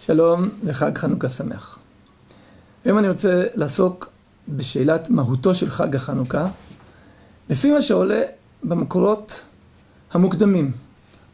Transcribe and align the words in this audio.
שלום 0.00 0.48
וחג 0.64 0.98
חנוכה 0.98 1.28
שמח. 1.28 1.78
היום 2.84 2.98
אני 2.98 3.08
רוצה 3.08 3.44
לעסוק 3.54 4.12
בשאלת 4.48 5.10
מהותו 5.10 5.54
של 5.54 5.70
חג 5.70 5.94
החנוכה, 5.94 6.48
לפי 7.50 7.70
מה 7.70 7.82
שעולה 7.82 8.22
במקורות 8.64 9.44
המוקדמים. 10.12 10.72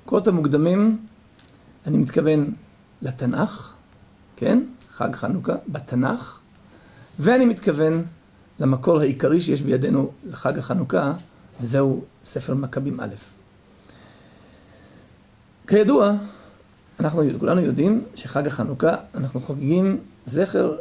במקורות 0.03 0.29
המוקדמים, 0.29 1.07
אני 1.87 1.99
מתכוון 1.99 2.55
לתנ"ך, 3.03 3.73
כן? 4.37 4.63
חג 4.91 5.15
חנוכה, 5.15 5.55
בתנ"ך, 5.69 6.39
ואני 7.19 7.45
מתכוון 7.45 8.05
למקור 8.61 9.01
העיקרי 9.01 9.41
שיש 9.41 9.63
בידינו 9.63 10.13
לחג 10.25 10.59
החנוכה, 10.59 11.13
וזהו 11.61 12.05
ספר 12.25 12.55
מכבים 12.55 13.01
א'. 13.01 13.15
כידוע, 15.67 16.13
אנחנו 17.01 17.23
כולנו 17.39 17.61
יודעים 17.61 18.05
שחג 18.15 18.47
החנוכה 18.47 18.97
אנחנו 19.15 19.41
חוגגים 19.41 19.99
זכר 20.27 20.77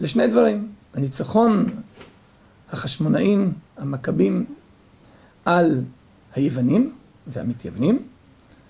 לשני 0.00 0.26
דברים. 0.26 0.72
הניצחון 0.94 1.66
החשמונאים, 2.70 3.52
המכבים, 3.76 4.46
על 5.44 5.80
היוונים 6.34 6.92
והמתייוונים, 7.26 8.02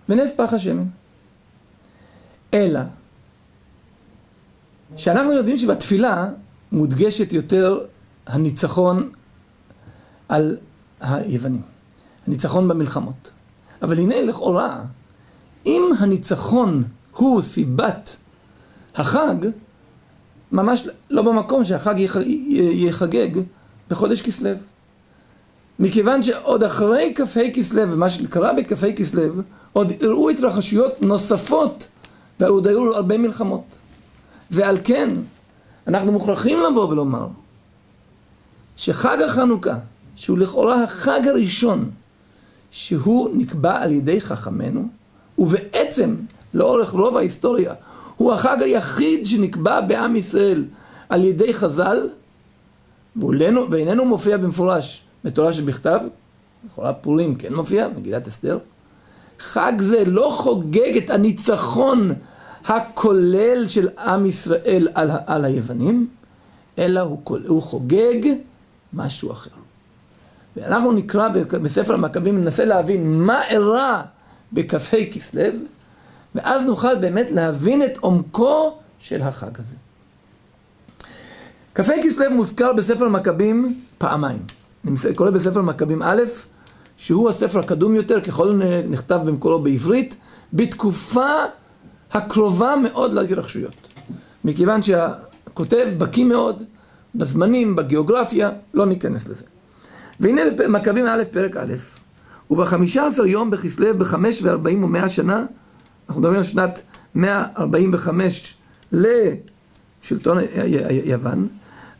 ונס 0.09 0.31
פח 0.37 0.53
השמן. 0.53 0.85
אלא 2.55 2.81
שאנחנו 4.97 5.33
יודעים 5.33 5.59
שבתפילה 5.59 6.31
מודגשת 6.73 7.33
יותר 7.33 7.81
הניצחון 8.27 9.11
על 10.29 10.57
היוונים, 11.01 11.63
הניצחון 12.27 12.69
במלחמות. 12.69 13.31
אבל 13.83 13.99
הנה 13.99 14.23
לכאורה 14.23 14.85
אם 15.67 15.91
הניצחון 15.99 16.85
הוא 17.13 17.43
סיבת 17.43 18.17
החג, 18.95 19.35
ממש 20.53 20.89
לא 21.11 21.23
במקום 21.23 21.65
שהחג 21.65 21.95
יחגג 22.73 23.31
בחודש 23.91 24.21
כסלו. 24.23 24.51
מכיוון 25.79 26.23
שעוד 26.23 26.63
אחרי 26.63 27.13
כ"ה 27.17 27.51
כסלו, 27.55 27.93
ומה 27.93 28.11
שקרה 28.11 28.53
בכ"ה 28.53 28.93
כסלו, 28.93 29.23
עוד 29.73 29.93
הראו 30.01 30.31
התרחשויות 30.31 31.03
נוספות, 31.03 31.89
ועוד 32.41 32.67
היו 32.67 32.95
הרבה 32.95 33.19
מלחמות. 33.19 33.79
ועל 34.51 34.79
כן, 34.85 35.11
אנחנו 35.87 36.13
מוכרחים 36.13 36.59
לבוא 36.71 36.89
ולומר, 36.89 37.29
שחג 38.77 39.23
החנוכה, 39.23 39.79
שהוא 40.17 40.39
לכאורה 40.39 40.83
החג 40.83 41.21
הראשון, 41.29 41.91
שהוא 42.71 43.31
נקבע 43.35 43.83
על 43.83 43.93
ידי 43.93 44.21
חכמינו, 44.21 44.89
ובעצם, 45.39 46.15
לאורך 46.55 46.91
רוב 46.91 47.17
ההיסטוריה, 47.17 47.75
הוא 48.17 48.33
החג 48.33 48.63
היחיד 48.63 49.27
שנקבע 49.27 49.81
בעם 49.81 50.17
ישראל 50.17 50.65
על 51.09 51.25
ידי 51.25 51.55
חז"ל, 51.55 52.09
ואיננו 53.71 54.05
מופיע 54.05 54.37
במפורש 54.37 55.03
בתורה 55.25 55.53
שבכתב, 55.53 56.01
לכאורה 56.67 56.93
פורים 56.93 57.35
כן 57.35 57.55
מופיע, 57.55 57.89
מגילת 57.97 58.29
אסתר. 58.29 58.59
חג 59.39 59.73
זה 59.79 60.05
לא 60.05 60.31
חוגג 60.37 60.97
את 60.97 61.11
הניצחון 61.11 62.13
הכולל 62.65 63.69
של 63.69 63.89
עם 63.99 64.27
ישראל 64.27 64.89
על, 64.95 65.11
על 65.27 65.45
היוונים, 65.45 66.09
אלא 66.79 67.01
הוא, 67.01 67.19
הוא 67.47 67.63
חוגג 67.63 68.33
משהו 68.93 69.33
אחר. 69.33 69.51
ואנחנו 70.57 70.93
נקרא 70.93 71.29
בספר 71.63 71.95
המכבים, 71.95 72.41
ננסה 72.41 72.65
להבין 72.65 73.21
מה 73.21 73.49
אירע 73.49 74.03
בכ"ה 74.53 74.97
כסלו, 75.13 75.43
ואז 76.35 76.63
נוכל 76.63 76.95
באמת 76.95 77.31
להבין 77.31 77.83
את 77.83 77.97
עומקו 77.97 78.79
של 78.99 79.23
החג 79.23 79.51
הזה. 79.59 79.77
כ"ה 81.75 81.93
כסלו 82.03 82.31
מוזכר 82.31 82.73
בספר 82.73 83.09
מכבים 83.09 83.81
פעמיים. 83.99 84.43
אני 84.87 85.15
קורא 85.15 85.31
בספר 85.31 85.63
מכבים 85.63 86.03
א', 86.03 86.23
שהוא 86.97 87.29
הספר 87.29 87.59
הקדום 87.59 87.95
יותר, 87.95 88.21
ככל 88.21 88.61
נכתב 88.89 89.21
במקורו 89.25 89.59
בעברית, 89.59 90.17
בתקופה 90.53 91.29
הקרובה 92.13 92.75
מאוד 92.83 93.13
להתרחשויות. 93.13 93.75
מכיוון 94.45 94.83
שהכותב 94.83 95.87
בקיא 95.99 96.25
מאוד 96.25 96.63
בזמנים, 97.15 97.77
בגיאוגרפיה, 97.77 98.51
לא 98.75 98.87
ניכנס 98.87 99.29
לזה. 99.29 99.45
והנה 100.21 100.43
מכבים 100.69 101.07
א', 101.07 101.23
פרק 101.31 101.57
א', 101.57 101.73
ובחמישה 102.51 103.07
עשר 103.07 103.27
יום 103.27 103.51
בכסלו 103.51 103.99
בחמש 103.99 104.43
וארבעים 104.43 104.85
ומאה 104.85 105.09
שנה, 105.09 105.45
אנחנו 106.09 106.21
מדברים 106.21 106.39
על 106.39 106.45
שנת 106.45 106.81
מאה 107.15 107.45
ארבעים 107.59 107.91
וחמש 107.95 108.57
לשלטון 108.93 110.39
יוון, 111.05 111.49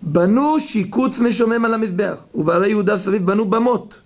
בנו 0.03 0.61
שיקוץ 0.61 1.19
משומם 1.19 1.65
על 1.65 1.75
המזבח, 1.75 2.27
ובערי 2.35 2.69
יהודה 2.69 2.99
סביב 2.99 3.27
בנו 3.27 3.45
במות, 3.45 3.99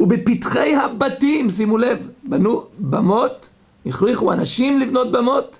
ובפתחי 0.00 0.74
הבתים, 0.74 1.50
שימו 1.50 1.78
לב, 1.78 2.06
בנו 2.24 2.64
במות, 2.78 3.48
הכריחו 3.86 4.32
אנשים 4.32 4.78
לבנות 4.78 5.12
במות, 5.12 5.58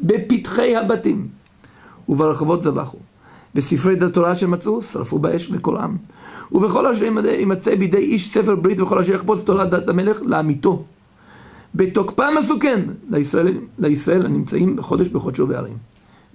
בפתחי 0.00 0.76
הבתים, 0.76 1.28
וברחובות 2.08 2.62
זבחו. 2.62 2.98
בספרי 3.54 3.96
התורה 4.06 4.34
שמצאו, 4.34 4.82
שרפו 4.82 5.18
באש 5.18 5.50
וקוראם. 5.52 5.96
ובכל 6.52 6.86
אשר 6.86 7.04
יימצא 7.04 7.74
בידי 7.74 7.96
איש 7.96 8.32
ספר 8.32 8.56
ברית 8.56 8.80
וכל 8.80 8.98
אשר 8.98 9.12
יחפוץ 9.14 9.40
תורת 9.42 9.70
דת 9.70 9.88
המלך 9.88 10.22
לאמיתו. 10.22 10.84
בתוקפם 11.74 12.34
עשו 12.38 12.58
כן 12.60 12.80
לישראל, 13.10 13.58
לישראל 13.78 14.26
הנמצאים 14.26 14.76
בחודש 14.76 15.08
בחודשו 15.08 15.46
בערים. 15.46 15.76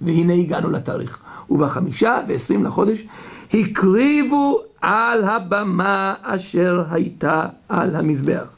והנה 0.00 0.32
הגענו 0.32 0.70
לתאריך. 0.70 1.20
ובחמישה 1.50 2.20
ועשרים 2.28 2.64
לחודש 2.64 3.06
הקריבו 3.54 4.58
על 4.80 5.24
הבמה 5.24 6.14
אשר 6.22 6.84
הייתה 6.90 7.42
על 7.68 7.96
המזבח. 7.96 8.56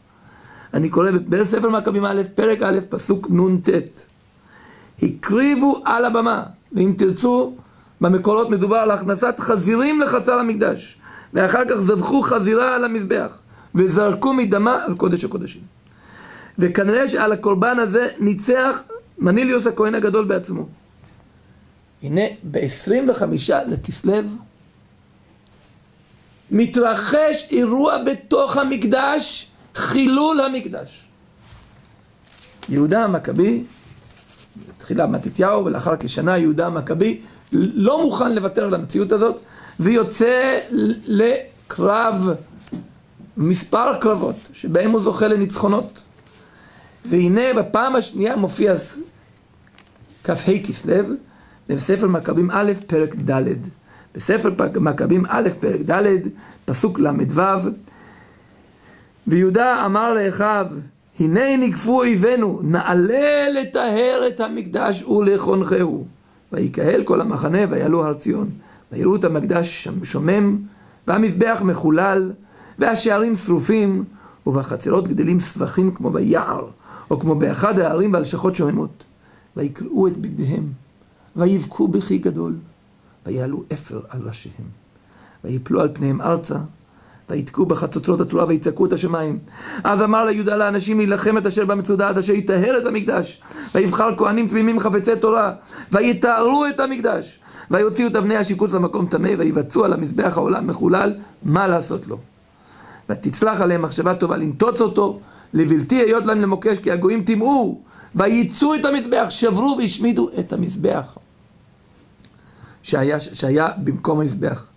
אני 0.74 0.88
קורא 0.88 1.10
בספר 1.28 1.70
מכבים 1.70 2.04
א', 2.04 2.22
פרק 2.34 2.62
א', 2.62 2.78
פסוק 2.88 3.26
נ"ט. 3.30 3.68
הקריבו 5.02 5.80
על 5.84 6.04
הבמה, 6.04 6.42
ואם 6.72 6.94
תרצו, 6.98 7.52
במקורות 8.00 8.50
מדובר 8.50 8.76
על 8.76 8.90
הכנסת 8.90 9.34
חזירים 9.40 10.00
לחצר 10.00 10.32
המקדש. 10.32 10.98
ואחר 11.34 11.64
כך 11.68 11.74
זבחו 11.74 12.22
חזירה 12.22 12.74
על 12.74 12.84
המזבח, 12.84 13.40
וזרקו 13.74 14.34
מדמה 14.34 14.84
על 14.84 14.96
קודש 14.96 15.24
הקודשים. 15.24 15.62
וכנראה 16.58 17.08
שעל 17.08 17.32
הקורבן 17.32 17.78
הזה 17.78 18.08
ניצח 18.18 18.82
מניליוס 19.18 19.66
הכהן 19.66 19.94
הגדול 19.94 20.24
בעצמו. 20.24 20.68
הנה, 22.02 22.22
ב-25 22.50 23.22
לכסלו 23.66 24.12
מתרחש 26.50 27.46
אירוע 27.50 28.02
בתוך 28.04 28.56
המקדש, 28.56 29.50
חילול 29.74 30.40
המקדש. 30.40 31.08
יהודה 32.68 33.04
המכבי, 33.04 33.64
תחילה 34.78 35.06
מתתיהו 35.06 35.64
ולאחר 35.64 35.94
כשנה 36.00 36.38
יהודה 36.38 36.66
המכבי, 36.66 37.20
לא 37.52 38.04
מוכן 38.04 38.34
לוותר 38.34 38.64
על 38.64 38.74
המציאות 38.74 39.12
הזאת, 39.12 39.40
ויוצא 39.80 40.58
לקרב, 41.06 42.28
מספר 43.36 43.98
קרבות, 44.00 44.48
שבהם 44.52 44.90
הוא 44.90 45.00
זוכה 45.00 45.28
לניצחונות. 45.28 46.02
והנה 47.04 47.54
בפעם 47.56 47.96
השנייה 47.96 48.36
מופיע 48.36 48.74
כ"ה 50.24 50.34
כסלו, 50.64 51.14
בספר 51.68 52.06
מכבים 52.06 52.50
א', 52.50 52.72
פרק 52.86 53.14
ד'. 53.14 53.42
בספר 54.14 54.50
מכבים 54.80 55.24
א', 55.28 55.48
פרק 55.60 55.80
ד', 55.90 56.06
פסוק 56.64 56.98
ל"ו, 56.98 57.42
ויהודה 59.26 59.86
אמר 59.86 60.14
לאחיו, 60.14 60.66
הנה 61.20 61.56
ניגפו 61.56 61.98
אויבינו, 61.98 62.60
נעלה 62.62 63.48
לטהר 63.60 64.28
את 64.28 64.40
המקדש 64.40 65.02
ולחונכהו. 65.02 66.17
ויקהל 66.52 67.04
כל 67.04 67.20
המחנה 67.20 67.58
ויעלו 67.70 68.04
הר 68.04 68.14
ציון. 68.14 68.50
ויראו 68.92 69.16
את 69.16 69.24
המקדש 69.24 69.88
שומם, 70.02 70.58
והמזבח 71.06 71.62
מחולל, 71.64 72.32
והשערים 72.78 73.36
שרופים, 73.36 74.04
ובחצרות 74.46 75.08
גדלים 75.08 75.40
סבכים 75.40 75.94
כמו 75.94 76.10
ביער, 76.10 76.66
או 77.10 77.20
כמו 77.20 77.34
באחד 77.34 77.78
הערים 77.78 78.12
והלשכות 78.12 78.54
שוממות. 78.54 79.04
ויקראו 79.56 80.08
את 80.08 80.16
בגדיהם, 80.16 80.72
ויבכו 81.36 81.88
בכי 81.88 82.18
גדול, 82.18 82.56
ויעלו 83.26 83.62
אפר 83.72 84.00
על 84.08 84.22
ראשיהם. 84.22 84.66
ויפלו 85.44 85.80
על 85.80 85.88
פניהם 85.92 86.20
ארצה, 86.20 86.58
ויתקעו 87.30 87.66
בחצוצרות 87.66 88.20
התורה 88.20 88.44
ויצעקו 88.48 88.86
את 88.86 88.92
השמיים. 88.92 89.38
אז 89.84 90.02
אמר 90.02 90.24
ליהודה 90.24 90.56
לאנשים 90.56 90.98
להילחם 90.98 91.38
את 91.38 91.46
אשר 91.46 91.64
במצודה 91.64 92.08
עד 92.08 92.18
אשר 92.18 92.32
יטהר 92.32 92.78
את 92.78 92.86
המקדש. 92.86 93.42
ויבחר 93.74 94.16
כהנים 94.16 94.48
תמימים 94.48 94.80
חפצי 94.80 95.16
תורה, 95.16 95.52
ויטהרו 95.92 96.66
את 96.66 96.80
המקדש. 96.80 97.40
ויוציאו 97.70 98.08
את 98.08 98.16
אבני 98.16 98.36
השיקוץ 98.36 98.72
למקום 98.72 99.06
טמא, 99.06 99.30
ויבצעו 99.38 99.84
על 99.84 99.92
המזבח 99.92 100.32
העולם 100.36 100.66
מחולל, 100.66 101.14
מה 101.42 101.66
לעשות 101.66 102.06
לו. 102.06 102.18
ותצלח 103.08 103.60
עליהם 103.60 103.82
מחשבה 103.82 104.14
טובה 104.14 104.36
לנטוץ 104.36 104.80
אותו, 104.80 105.20
לבלתי 105.54 105.96
היות 105.96 106.26
להם 106.26 106.40
למוקש, 106.40 106.78
כי 106.78 106.90
הגויים 106.90 107.24
טימאו, 107.24 107.80
וייצאו 108.14 108.74
את 108.74 108.84
המזבח, 108.84 109.26
שברו 109.30 109.76
והשמידו 109.78 110.30
את 110.38 110.52
המזבח 110.52 111.18
שהיה, 112.82 113.20
שהיה 113.20 113.68
במקום 113.84 114.20
המזבח. 114.20 114.67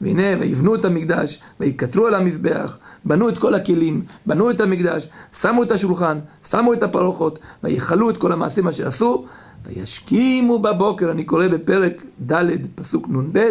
והנה, 0.00 0.40
ויבנו 0.40 0.74
את 0.74 0.84
המקדש, 0.84 1.40
ויקטרו 1.60 2.06
על 2.06 2.14
המזבח, 2.14 2.78
בנו 3.04 3.28
את 3.28 3.38
כל 3.38 3.54
הכלים, 3.54 4.02
בנו 4.26 4.50
את 4.50 4.60
המקדש, 4.60 5.08
שמו 5.40 5.62
את 5.62 5.72
השולחן, 5.72 6.18
שמו 6.50 6.72
את 6.72 6.82
הפרוחות, 6.82 7.38
ויכלו 7.64 8.10
את 8.10 8.16
כל 8.16 8.32
המעשים 8.32 8.68
אשר 8.68 8.88
עשו, 8.88 9.24
וישכימו 9.66 10.58
בבוקר, 10.58 11.10
אני 11.10 11.24
קורא 11.24 11.48
בפרק 11.48 12.04
ד', 12.32 12.66
פסוק 12.74 13.08
נ"ב, 13.08 13.50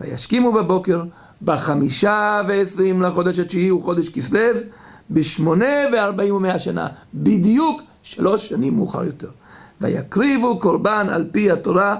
וישכימו 0.00 0.52
בבוקר, 0.52 1.04
בחמישה 1.42 2.42
ועשרים 2.48 3.02
לחודש 3.02 3.38
התשיעי 3.38 3.68
הוא 3.68 3.82
חודש 3.82 4.08
כסלו, 4.08 4.38
בשמונה 5.10 5.74
וארבעים 5.92 6.34
ומאה 6.34 6.58
שנה, 6.58 6.88
בדיוק 7.14 7.82
שלוש 8.02 8.48
שנים 8.48 8.76
מאוחר 8.76 9.04
יותר. 9.04 9.30
ויקריבו 9.80 10.58
קורבן 10.60 11.06
על 11.10 11.24
פי 11.32 11.50
התורה 11.50 11.96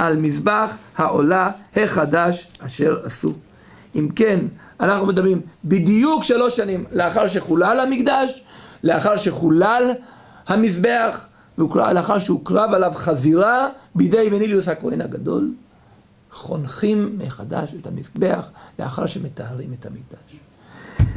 על 0.00 0.16
מזבח 0.16 0.76
העולה 0.96 1.50
החדש 1.76 2.46
אשר 2.58 3.00
עשו. 3.04 3.32
אם 3.94 4.08
כן, 4.16 4.40
אנחנו 4.80 5.06
מדברים 5.06 5.40
בדיוק 5.64 6.24
שלוש 6.24 6.56
שנים 6.56 6.84
לאחר 6.92 7.28
שחולל 7.28 7.80
המקדש, 7.80 8.42
לאחר 8.84 9.16
שחולל 9.16 9.92
המזבח, 10.46 11.26
ולאחר 11.58 12.18
שהוקרב 12.18 12.74
עליו 12.74 12.92
חזירה 12.94 13.68
בידי 13.94 14.30
בניליוס 14.30 14.68
הכהן 14.68 15.00
הגדול, 15.00 15.50
חונכים 16.30 17.18
מחדש 17.18 17.74
את 17.80 17.86
המזבח 17.86 18.50
לאחר 18.78 19.06
שמטהרים 19.06 19.74
את 19.80 19.86
המקדש. 19.86 20.40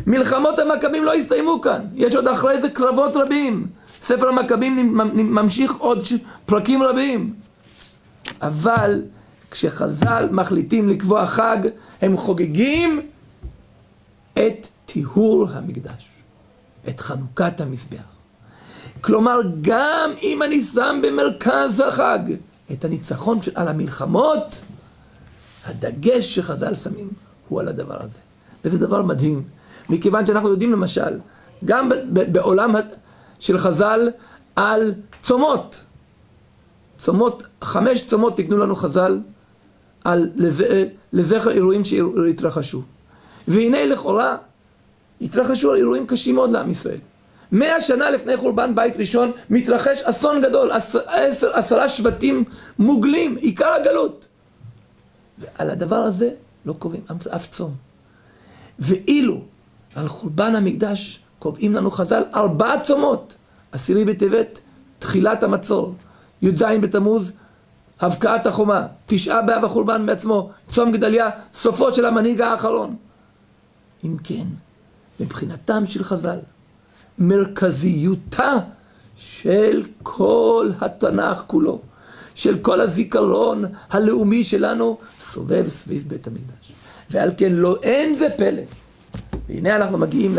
מלחמות 0.07 0.59
המכבים 0.59 1.03
לא 1.03 1.13
הסתיימו 1.13 1.61
כאן, 1.61 1.81
יש 1.95 2.15
עוד 2.15 2.27
אחרי 2.27 2.61
זה 2.61 2.69
קרבות 2.69 3.15
רבים. 3.15 3.67
ספר 4.01 4.29
המכבים 4.29 4.97
ממשיך 5.15 5.75
עוד 5.75 6.03
פרקים 6.45 6.83
רבים. 6.83 7.33
אבל 8.47 9.01
כשחז"ל 9.51 10.29
מחליטים 10.31 10.89
לקבוע 10.89 11.25
חג, 11.25 11.57
הם 12.01 12.17
חוגגים 12.17 13.09
את 14.33 14.67
טיהור 14.85 15.47
המקדש, 15.49 16.07
את 16.89 16.99
חנוכת 16.99 17.61
המזבח. 17.61 18.13
כלומר, 19.01 19.39
גם 19.61 20.11
אם 20.23 20.43
אני 20.43 20.63
שם 20.63 21.01
במרכז 21.03 21.79
החג 21.79 22.19
את 22.71 22.85
הניצחון 22.85 23.41
של, 23.41 23.51
על 23.55 23.67
המלחמות, 23.67 24.61
הדגש 25.65 26.35
שחז"ל 26.35 26.75
שמים 26.75 27.09
הוא 27.47 27.59
על 27.59 27.67
הדבר 27.67 28.01
הזה. 28.01 28.17
וזה 28.65 28.77
דבר 28.77 29.01
מדהים, 29.01 29.43
מכיוון 29.89 30.25
שאנחנו 30.25 30.49
יודעים 30.49 30.71
למשל, 30.71 31.19
גם 31.65 31.89
בעולם 32.11 32.75
של 33.39 33.57
חז"ל 33.57 34.09
על 34.55 34.93
צומות. 35.23 35.83
צומות, 37.03 37.43
חמש 37.61 38.01
צומות 38.01 38.37
תקנו 38.37 38.57
לנו 38.57 38.75
חז"ל 38.75 39.19
על 40.03 40.29
לזכר 41.13 41.51
אירועים 41.51 41.85
שהתרחשו. 41.85 42.81
והנה 43.47 43.85
לכאורה 43.85 44.37
התרחשו 45.21 45.75
אירועים 45.75 46.07
קשים 46.07 46.35
מאוד 46.35 46.51
לעם 46.51 46.69
ישראל. 46.69 46.99
מאה 47.51 47.81
שנה 47.81 48.09
לפני 48.09 48.37
חורבן 48.37 48.75
בית 48.75 48.97
ראשון 48.97 49.31
מתרחש 49.49 50.01
אסון 50.01 50.41
גדול, 50.41 50.71
עשר, 50.71 50.99
עשר, 51.07 51.53
עשרה 51.53 51.89
שבטים 51.89 52.43
מוגלים, 52.79 53.35
עיקר 53.35 53.73
הגלות. 53.73 54.27
ועל 55.37 55.69
הדבר 55.69 56.03
הזה 56.03 56.29
לא 56.65 56.73
קובעים 56.79 57.03
אף 57.35 57.51
צום. 57.51 57.73
ואילו 58.79 59.41
על 59.95 60.07
חורבן 60.07 60.55
המקדש 60.55 61.19
קובעים 61.39 61.73
לנו 61.73 61.91
חז"ל 61.91 62.23
ארבעה 62.35 62.83
צומות. 62.83 63.35
עשירי 63.71 64.05
בטבת, 64.05 64.59
תחילת 64.99 65.43
המצור. 65.43 65.95
י"ז 66.43 66.63
בתמוז, 66.81 67.31
הבקעת 67.99 68.47
החומה. 68.47 68.87
תשעה 69.05 69.41
באב 69.41 69.65
החורבן 69.65 70.05
בעצמו. 70.05 70.49
צום 70.71 70.91
גדליה, 70.91 71.29
סופו 71.53 71.93
של 71.93 72.05
המנהיג 72.05 72.41
האחרון. 72.41 72.95
אם 74.03 74.17
כן, 74.23 74.45
מבחינתם 75.19 75.83
של 75.85 76.03
חז"ל, 76.03 76.39
מרכזיותה 77.19 78.53
של 79.15 79.83
כל 80.03 80.71
התנ"ך 80.81 81.43
כולו, 81.47 81.81
של 82.35 82.57
כל 82.59 82.81
הזיכרון 82.81 83.65
הלאומי 83.89 84.43
שלנו, 84.43 84.97
סובב 85.33 85.69
סביב 85.69 86.03
בית 86.07 86.27
המקדש. 86.27 86.73
ועל 87.09 87.31
כן 87.37 87.51
לא 87.51 87.75
אין 87.83 88.13
זה 88.13 88.27
פלא. 88.37 88.61
והנה 89.49 89.75
אנחנו 89.75 89.97
מגיעים 89.97 90.37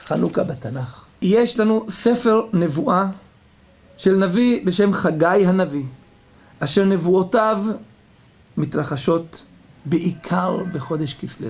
לחנוכה 0.00 0.42
בתנ"ך. 0.42 1.04
יש 1.22 1.60
לנו 1.60 1.86
ספר 1.90 2.42
נבואה 2.52 3.06
של 4.02 4.16
נביא 4.16 4.66
בשם 4.66 4.92
חגי 4.92 5.46
הנביא, 5.46 5.84
אשר 6.58 6.84
נבואותיו 6.84 7.64
מתרחשות 8.56 9.44
בעיקר 9.84 10.64
בחודש 10.72 11.14
כסלו. 11.14 11.48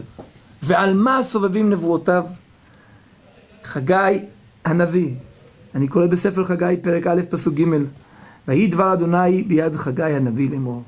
ועל 0.63 0.95
מה 0.95 1.21
סובבים 1.25 1.71
נבואותיו? 1.71 2.25
חגי 3.65 4.25
הנביא, 4.65 5.15
אני 5.75 5.89
קורא 5.89 6.07
בספר 6.07 6.45
חגי 6.45 6.77
פרק 6.83 7.07
א' 7.07 7.21
פסוק 7.31 7.55
ג' 7.55 7.65
ויהי 8.49 8.67
דבר 8.67 8.93
אדוני 8.93 9.43
ביד 9.43 9.77
חגי 9.77 10.03
הנביא 10.03 10.51
לאמור. 10.51 10.83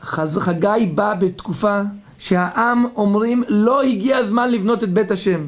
חגי 0.00 0.86
בא 0.94 1.14
בתקופה 1.14 1.80
שהעם 2.18 2.84
אומרים 2.96 3.44
לא 3.48 3.82
הגיע 3.82 4.16
הזמן 4.16 4.50
לבנות 4.50 4.84
את 4.84 4.92
בית 4.92 5.10
השם. 5.10 5.46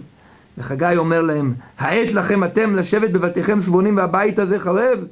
וחגי 0.61 0.97
אומר 0.97 1.23
להם, 1.23 1.55
העת 1.79 2.15
לכם 2.15 2.45
אתם 2.45 2.75
לשבת 2.75 3.11
בבתיכם 3.11 3.61
סבונים 3.61 3.97
והבית 3.97 4.39
הזה 4.39 4.59
חרב? 4.59 5.05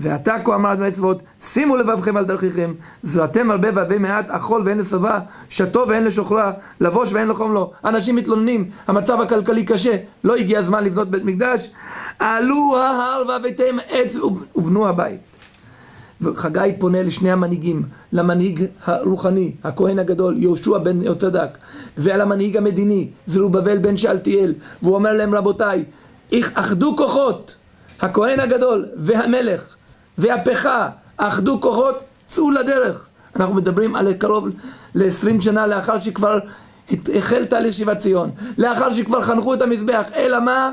ועתה 0.00 0.34
כה 0.44 0.54
אמר 0.54 0.72
אדוני 0.72 0.92
צבאות, 0.92 1.22
שימו 1.42 1.76
לבבכם 1.76 2.16
על 2.16 2.24
דרכיכם, 2.24 2.72
זרעתם 3.02 3.50
הרבה 3.50 3.68
והווה 3.74 3.98
מעט, 3.98 4.30
אכול 4.30 4.62
ואין 4.64 4.78
לשבע, 4.78 5.18
שתו 5.48 5.84
ואין 5.88 6.04
לשוכרה, 6.04 6.52
לבוש 6.80 7.12
ואין 7.12 7.28
לחום 7.28 7.52
לו. 7.52 7.72
אנשים 7.84 8.16
מתלוננים, 8.16 8.70
המצב 8.86 9.20
הכלכלי 9.20 9.64
קשה, 9.64 9.96
לא 10.24 10.36
הגיע 10.36 10.58
הזמן 10.58 10.84
לבנות 10.84 11.10
בית 11.10 11.24
מקדש, 11.24 11.70
עלו 12.18 12.76
ההר 12.76 13.22
והבאתם 13.28 13.76
עץ 13.88 14.16
ובנו 14.56 14.88
הבית. 14.88 15.33
וחגי 16.20 16.72
פונה 16.78 17.02
לשני 17.02 17.32
המנהיגים, 17.32 17.82
למנהיג 18.12 18.66
הרוחני, 18.84 19.52
הכהן 19.64 19.98
הגדול, 19.98 20.38
יהושע 20.38 20.78
בן 20.78 21.00
יהוצדק, 21.02 21.58
ועל 21.98 22.20
המנהיג 22.20 22.56
המדיני, 22.56 23.08
זרובבל 23.26 23.78
בן 23.78 23.96
שאלתיאל, 23.96 24.54
והוא 24.82 24.94
אומר 24.94 25.12
להם 25.12 25.34
רבותיי, 25.34 25.84
אחדו 26.54 26.96
כוחות, 26.96 27.54
הכהן 28.00 28.40
הגדול 28.40 28.86
והמלך 28.96 29.76
והפכה, 30.18 30.88
אחדו 31.16 31.60
כוחות, 31.60 32.02
צאו 32.28 32.50
לדרך. 32.50 33.06
אנחנו 33.36 33.54
מדברים 33.54 33.96
על 33.96 34.12
קרוב 34.12 34.48
ל-20 34.94 35.40
שנה 35.42 35.66
לאחר 35.66 36.00
שכבר 36.00 36.38
החל 37.14 37.44
תהליך 37.44 37.74
שיבת 37.74 37.98
ציון, 37.98 38.30
לאחר 38.58 38.92
שכבר 38.92 39.22
חנכו 39.22 39.54
את 39.54 39.62
המזבח, 39.62 40.06
אלא 40.14 40.40
מה? 40.40 40.70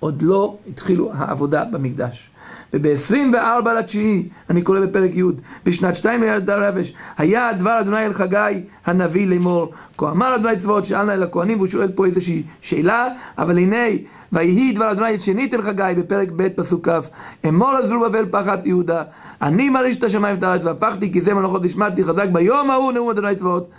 עוד 0.00 0.22
לא 0.22 0.56
התחילו 0.66 1.10
העבודה 1.14 1.64
במקדש. 1.64 2.29
וב-24 2.74 3.68
לתשיעי, 3.78 4.28
אני 4.50 4.62
קורא 4.62 4.80
בפרק 4.80 5.16
י', 5.16 5.22
בשנת 5.64 5.96
שתיים 5.96 6.22
ליד 6.22 6.50
הרבש, 6.50 6.92
היה 7.18 7.52
דבר 7.52 7.80
אדוני 7.80 8.06
אל 8.06 8.12
חגי 8.12 8.62
הנביא 8.86 9.26
לאמור, 9.26 9.70
כה 9.98 10.10
אמר 10.10 10.34
אדוני 10.34 10.56
צבאות 10.56 10.84
שאלנה 10.84 11.14
אל 11.14 11.22
הכהנים, 11.22 11.56
והוא 11.56 11.68
שואל 11.68 11.88
פה 11.94 12.06
איזושהי 12.06 12.42
שאלה, 12.60 13.08
אבל 13.38 13.58
הנה, 13.58 13.86
ויהי 14.32 14.72
דבר 14.72 14.90
אדוני 14.90 15.18
שנית 15.18 15.54
אל 15.54 15.62
חגי 15.62 15.92
בפרק 15.96 16.28
ב' 16.36 16.48
פסוק 16.48 16.88
כ', 16.88 17.08
אמור 17.48 17.72
לזרובבל 17.72 18.26
פחת 18.30 18.66
יהודה, 18.66 19.02
אני 19.42 19.68
מרעיש 19.68 19.96
את 19.96 20.04
השמיים 20.04 20.34
ואת 20.34 20.44
הארץ, 20.44 20.64
והפכתי 20.64 21.12
כיסא 21.12 21.30
מלאכות 21.30 21.64
ושמעתי 21.64 22.04
חזק 22.04 22.28
ביום 22.32 22.70
ההוא 22.70 22.92
נאום 22.92 23.10
אדוני 23.10 23.34
צבאות. 23.34 23.70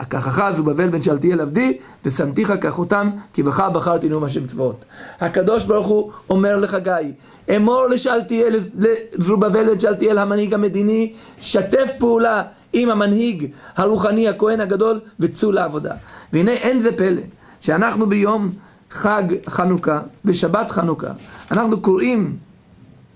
לקחך 0.00 0.50
זרובבל 0.54 0.88
בן 0.88 1.02
שאלתיאל 1.02 1.40
עבדי, 1.40 1.78
ושמתיך 2.04 2.52
כחותם, 2.60 3.10
כי 3.32 3.42
בך 3.42 3.60
בחרתי 3.60 4.08
נאום 4.08 4.24
השם 4.24 4.46
צבאות. 4.46 4.84
הקדוש 5.20 5.64
ברוך 5.64 5.86
הוא 5.86 6.12
אומר 6.30 6.56
לחגי, 6.56 7.12
אמור 7.56 7.86
לשאלתיאל, 7.86 8.54
לזרובבל 8.78 9.70
בן 9.70 9.80
שאלתיאל 9.80 10.18
המנהיג 10.18 10.54
המדיני, 10.54 11.12
שתף 11.40 11.90
פעולה 11.98 12.42
עם 12.72 12.90
המנהיג 12.90 13.50
הרוחני 13.76 14.28
הכהן 14.28 14.60
הגדול, 14.60 15.00
וצאו 15.20 15.52
לעבודה. 15.52 15.94
והנה 16.32 16.52
אין 16.52 16.82
זה 16.82 16.92
פלא, 16.96 17.22
שאנחנו 17.60 18.08
ביום 18.08 18.52
חג 18.90 19.22
חנוכה, 19.48 20.00
בשבת 20.24 20.70
חנוכה, 20.70 21.10
אנחנו 21.50 21.80
קוראים 21.80 22.36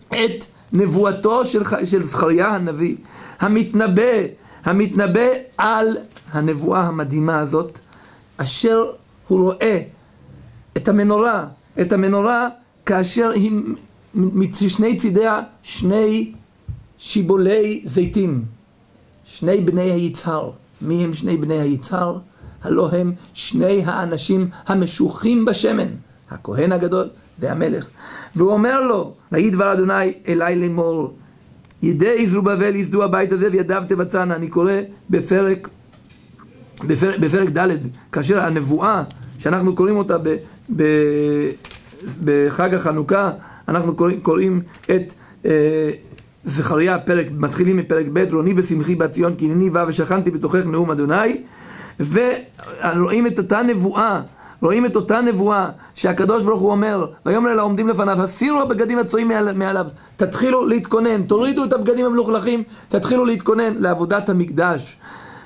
את 0.08 0.44
נבואתו 0.72 1.44
של, 1.44 1.62
של 1.84 2.06
זכריה 2.06 2.48
הנביא, 2.48 2.96
המתנבא, 3.40 4.02
המתנבא 4.64 5.26
על 5.58 5.96
הנבואה 6.34 6.80
המדהימה 6.80 7.38
הזאת, 7.38 7.78
אשר 8.36 8.84
הוא 9.28 9.40
רואה 9.40 9.80
את 10.76 10.88
המנורה, 10.88 11.46
את 11.80 11.92
המנורה 11.92 12.48
כאשר 12.86 13.30
היא 13.30 13.52
משני 14.14 14.96
צידיה 14.96 15.40
שני 15.62 16.32
שיבולי 16.98 17.82
זיתים, 17.86 18.44
שני 19.24 19.60
בני 19.60 19.90
היצהר. 19.90 20.50
מי 20.82 21.04
הם 21.04 21.14
שני 21.14 21.36
בני 21.36 21.60
היצהר? 21.60 22.18
הלא 22.62 22.88
הם 22.92 23.12
שני 23.34 23.82
האנשים 23.84 24.48
המשוחים 24.66 25.44
בשמן, 25.44 25.88
הכהן 26.30 26.72
הגדול 26.72 27.08
והמלך. 27.38 27.86
והוא 28.36 28.52
אומר 28.52 28.80
לו, 28.80 29.14
ויהי 29.32 29.50
דבר 29.50 29.72
אדוני 29.72 30.12
אלי 30.28 30.56
לאמור, 30.56 31.14
ידי 31.82 32.26
זרובבל 32.26 32.76
יסדו 32.76 33.04
הבית 33.04 33.32
הזה 33.32 33.48
וידיו 33.52 33.82
תבצענה. 33.88 34.36
אני 34.36 34.48
קורא 34.48 34.72
בפרק, 35.10 35.68
בפרק, 36.82 37.18
בפרק 37.18 37.48
ד', 37.48 37.68
כאשר 38.12 38.40
הנבואה, 38.40 39.02
שאנחנו 39.38 39.74
קוראים 39.74 39.96
אותה 39.96 40.18
ב, 40.18 40.36
ב, 40.76 40.82
בחג 42.24 42.74
החנוכה, 42.74 43.30
אנחנו 43.68 43.96
קוראים, 43.96 44.20
קוראים 44.20 44.62
את 44.84 45.12
אה, 45.46 45.90
זכריה, 46.44 46.98
פרק, 46.98 47.26
מתחילים 47.32 47.76
מפרק 47.76 48.06
ב', 48.12 48.24
רוני 48.32 48.54
ושמחי 48.56 48.94
בת 48.94 49.12
ציון 49.12 49.34
כי 49.34 49.44
הנני 49.44 49.70
בא 49.70 49.84
ושכנתי 49.88 50.30
בתוכך 50.30 50.66
נאום 50.66 50.90
אדוני, 50.90 51.42
ורואים 52.00 53.26
את 53.26 53.38
אותה 53.38 53.62
נבואה 53.62 54.20
רואים 54.64 54.86
את 54.86 54.96
אותה 54.96 55.20
נבואה 55.20 55.68
שהקדוש 55.94 56.42
ברוך 56.42 56.60
הוא 56.60 56.70
אומר, 56.70 57.06
ויאמר 57.26 57.52
אל 57.52 57.58
העומדים 57.58 57.88
לפניו, 57.88 58.22
הסירו 58.22 58.60
הבגדים 58.60 58.98
הצועים 58.98 59.30
מעליו, 59.54 59.86
תתחילו 60.16 60.66
להתכונן, 60.66 61.22
תורידו 61.22 61.64
את 61.64 61.72
הבגדים 61.72 62.06
המלוכלכים, 62.06 62.62
תתחילו 62.88 63.24
להתכונן 63.24 63.74
לעבודת 63.76 64.28
המקדש. 64.28 64.96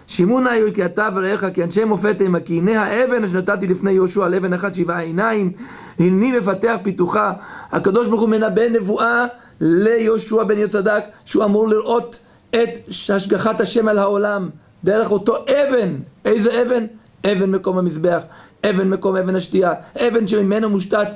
שימו 0.08 0.40
נא 0.40 0.50
כי 0.74 0.84
אתה 0.84 1.08
ורעך 1.14 1.44
כי 1.54 1.64
אנשי 1.64 1.84
מופת 1.84 2.16
המה 2.20 2.40
כי 2.40 2.58
הנה 2.58 2.82
האבן 2.82 3.24
אשר 3.24 3.38
נתתי 3.38 3.66
לפני 3.66 3.92
יהושע 3.92 4.24
על 4.24 4.34
אבן 4.34 4.52
אחת 4.52 4.74
שבעה 4.74 5.00
עיניים. 5.00 5.52
הנני 5.98 6.38
מפתח 6.38 6.76
פיתוחה. 6.82 7.32
הקדוש 7.72 8.08
ברוך 8.08 8.20
הוא 8.20 8.28
מנבא 8.28 8.68
נבואה 8.68 9.26
ליהושע 9.60 10.42
בן 10.42 10.58
יוצדק 10.58 11.04
שהוא 11.24 11.44
אמור 11.44 11.68
לראות 11.68 12.18
את 12.50 12.68
השגחת 12.88 13.60
השם 13.60 13.88
על 13.88 13.98
העולם. 13.98 14.50
דרך 14.84 15.10
אותו 15.10 15.36
אבן. 15.36 15.94
איזה 16.24 16.62
אבן? 16.62 16.84
אבן 17.26 17.50
מקום 17.50 17.78
המזבח. 17.78 18.22
אבן 18.70 18.88
מקום 18.88 19.16
אבן 19.16 19.36
השתייה, 19.36 19.72
אבן 19.96 20.26
שממנו 20.26 20.70
מושתת 20.70 21.08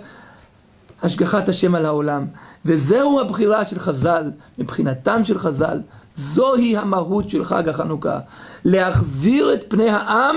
השגחת 1.03 1.49
השם 1.49 1.75
על 1.75 1.87
העולם. 1.87 2.27
וזהו 2.65 3.21
הבחירה 3.21 3.65
של 3.65 3.79
חז"ל, 3.79 4.31
מבחינתם 4.59 5.25
של 5.25 5.39
חז"ל, 5.39 5.81
זוהי 6.17 6.77
המהות 6.77 7.29
של 7.29 7.45
חג 7.45 7.69
החנוכה, 7.69 8.19
להחזיר 8.65 9.55
את 9.55 9.65
פני 9.69 9.91
העם 9.91 10.37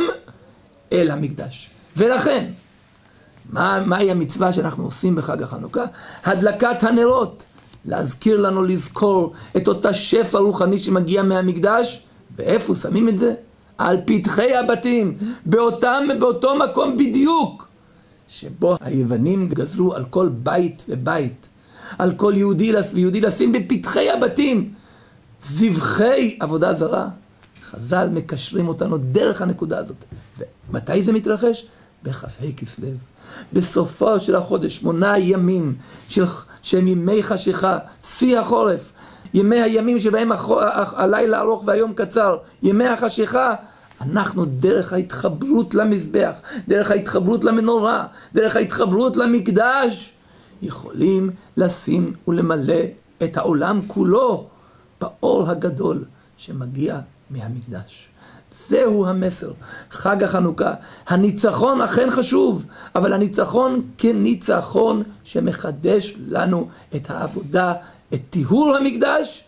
אל 0.92 1.12
המקדש. 1.12 1.70
ולכן, 1.98 2.46
מה, 3.50 3.84
מהי 3.86 4.12
המצווה 4.12 4.54
שאנחנו 4.54 4.84
עושים 4.84 5.16
בחג 5.16 5.44
החנוכה? 5.44 5.84
הדלקת 6.24 6.84
הנרות, 6.84 7.46
להזכיר 7.86 8.38
לנו 8.42 8.64
לזכור 8.64 9.34
את 9.58 9.68
אותה 9.68 9.94
שפע 9.94 10.38
רוחני 10.38 10.80
שמגיע 10.80 11.24
מהמקדש, 11.24 12.04
ואיפה 12.38 12.76
שמים 12.76 13.10
את 13.10 13.18
זה? 13.18 13.34
על 13.78 13.98
פתחי 14.06 14.56
הבתים, 14.56 15.18
באותם, 15.46 16.04
באותו 16.20 16.56
מקום 16.56 16.98
בדיוק, 16.98 17.68
שבו 18.28 18.76
היוונים 18.82 19.50
גזרו 19.50 19.96
על 19.96 20.06
כל 20.06 20.30
בית 20.30 20.86
ובית, 20.90 21.48
על 21.98 22.12
כל 22.12 22.34
יהודי 22.36 22.72
ויהודי 22.94 23.22
לשים 23.22 23.52
בפתחי 23.52 24.10
הבתים 24.12 24.74
זבחי 25.46 26.38
עבודה 26.40 26.74
זרה. 26.74 27.08
חז"ל 27.64 28.10
מקשרים 28.12 28.68
אותנו 28.68 28.98
דרך 28.98 29.42
הנקודה 29.42 29.78
הזאת. 29.78 30.04
ומתי 30.70 31.04
זה 31.04 31.14
מתרחש? 31.14 31.66
בכ"ה 32.04 32.52
כסלו. 32.58 32.88
בסופו 33.54 34.20
של 34.20 34.36
החודש, 34.36 34.78
שמונה 34.78 35.18
ימים 35.18 35.76
של, 36.08 36.24
שהם 36.62 36.88
ימי 36.88 37.24
חשיכה, 37.24 37.78
שיא 38.04 38.40
החורף, 38.40 38.92
ימי 39.34 39.62
הימים 39.62 40.00
שבהם 40.00 40.32
הלילה 40.96 41.40
ארוך 41.40 41.64
והיום 41.66 41.94
קצר, 41.94 42.38
ימי 42.64 42.88
החשיכה, 42.88 43.54
אנחנו 44.02 44.46
דרך 44.46 44.94
ההתחברות 44.94 45.74
למזבח, 45.74 46.34
דרך 46.68 46.92
ההתחברות 46.92 47.44
למנורה, 47.44 48.06
דרך 48.34 48.56
ההתחברות 48.56 49.18
למקדש, 49.18 50.14
יכולים 50.62 51.30
לשים 51.58 52.14
ולמלא 52.28 52.82
את 53.24 53.38
העולם 53.38 53.82
כולו 53.88 54.48
באור 55.02 55.50
הגדול 55.50 56.06
שמגיע 56.38 57.00
מהמקדש. 57.30 58.10
זהו 58.68 59.06
המסר, 59.08 59.52
חג 59.92 60.24
החנוכה. 60.24 60.74
הניצחון 61.08 61.82
אכן 61.82 62.10
חשוב, 62.10 62.66
אבל 62.96 63.14
הניצחון 63.14 63.82
כניצחון 63.98 65.04
שמחדש 65.24 66.16
לנו 66.28 66.70
את 66.96 67.10
העבודה, 67.10 67.74
את 68.14 68.22
טיהור 68.30 68.76
המקדש, 68.76 69.44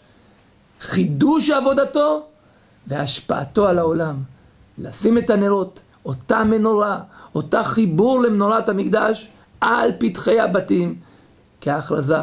חידוש 0.80 1.50
עבודתו 1.50 2.26
והשפעתו 2.88 3.68
על 3.68 3.80
העולם. 3.80 4.16
לשים 4.78 5.18
את 5.18 5.30
הנרות, 5.30 5.80
אותה 6.06 6.44
מנורה, 6.44 7.00
אותה 7.36 7.64
חיבור 7.64 8.22
למנורת 8.22 8.70
המקדש 8.70 9.30
על 9.62 9.92
פתחי 9.98 10.40
הבתים 10.40 10.96
כהכרזה. 11.62 12.22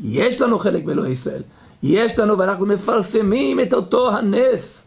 יש 0.00 0.40
לנו 0.40 0.58
חלק 0.58 0.84
באלוהי 0.84 1.12
ישראל, 1.12 1.42
יש 1.82 2.18
לנו 2.18 2.38
ואנחנו 2.38 2.66
מפרסמים 2.66 3.60
את 3.60 3.74
אותו 3.74 4.16
הנס. 4.16 4.82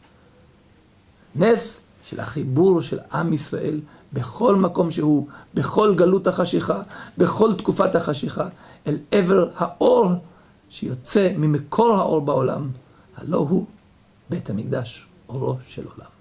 נס 1.35 1.79
של 2.03 2.19
החיבור 2.19 2.81
של 2.81 2.99
עם 3.13 3.33
ישראל 3.33 3.79
בכל 4.13 4.55
מקום 4.55 4.91
שהוא, 4.91 5.27
בכל 5.53 5.95
גלות 5.95 6.27
החשיכה, 6.27 6.81
בכל 7.17 7.53
תקופת 7.53 7.95
החשיכה, 7.95 8.47
אל 8.87 8.97
עבר 9.11 9.49
האור 9.55 10.11
שיוצא 10.69 11.31
ממקור 11.37 11.95
האור 11.95 12.21
בעולם, 12.21 12.69
הלא 13.15 13.37
הוא 13.37 13.65
בית 14.29 14.49
המקדש, 14.49 15.07
אורו 15.29 15.57
של 15.67 15.85
עולם. 15.95 16.14